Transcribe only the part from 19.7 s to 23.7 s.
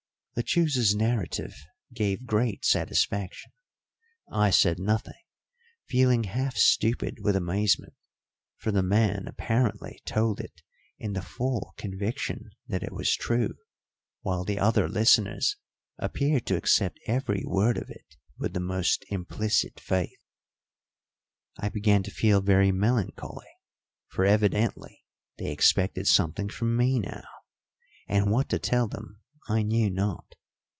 faith. I began to feel very melancholy,